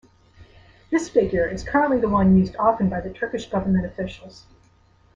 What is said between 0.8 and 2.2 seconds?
This figure is currently the